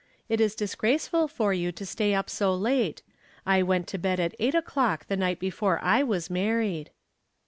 [0.27, 3.03] "It is disgraceful for you to stay up so late.
[3.45, 6.89] I went to bed at eight o'clock the night before I was married."